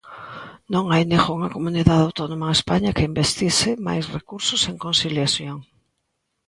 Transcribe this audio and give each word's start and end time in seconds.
Non 0.73 0.85
hai 0.93 1.03
ningunha 1.07 1.53
comunidade 1.55 2.05
autónoma 2.07 2.45
en 2.49 2.55
España 2.59 2.95
que 2.95 3.07
investise 3.11 3.69
máis 3.87 4.05
recursos 4.17 4.61
en 4.71 4.75
conciliación. 4.85 5.57